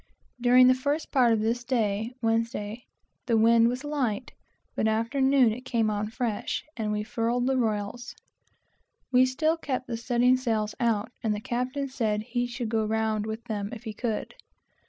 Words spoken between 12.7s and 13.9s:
round with them, if